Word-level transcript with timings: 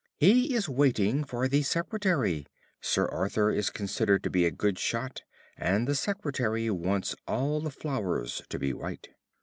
He 0.17 0.55
is 0.55 0.67
waiting 0.67 1.23
for 1.23 1.47
the 1.47 1.61
Secretary. 1.61 2.47
Sir 2.81 3.07
Arthur 3.09 3.51
is 3.51 3.69
considered 3.69 4.23
to 4.23 4.31
be 4.31 4.47
a 4.47 4.49
good 4.51 4.79
shot, 4.79 5.21
and 5.57 5.87
the 5.87 5.93
Secretary 5.93 6.71
wants 6.71 7.15
all 7.27 7.59
the 7.61 7.69
flowers 7.69 8.41
to 8.49 8.57
be 8.57 8.73
white." 8.73 9.09